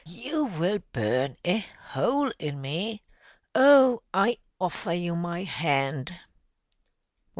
You 0.07 0.45
will 0.45 0.79
burn 0.93 1.35
a 1.45 1.59
hole 1.79 2.31
in 2.39 2.59
me. 2.59 3.03
Oh! 3.53 4.01
I 4.11 4.39
offer 4.59 4.93
you 4.93 5.15
my 5.15 5.43
hand." 5.43 6.11